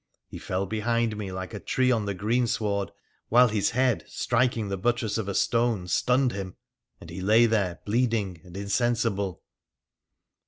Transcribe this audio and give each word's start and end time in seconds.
He 0.25 0.39
fell 0.39 0.65
behind 0.65 1.15
me 1.15 1.31
like 1.31 1.53
a 1.53 1.59
tree 1.59 1.91
on 1.91 2.05
the 2.07 2.15
greensward, 2.15 2.91
while 3.29 3.49
his 3.49 3.69
head 3.69 4.03
striking 4.07 4.67
the 4.69 4.75
buttress 4.75 5.19
of 5.19 5.27
a 5.27 5.35
stone 5.35 5.87
stunned 5.87 6.31
him, 6.31 6.55
and 6.99 7.11
he 7.11 7.21
lay 7.21 7.45
there 7.45 7.81
bleeding 7.85 8.41
and 8.43 8.57
insensible. 8.57 9.43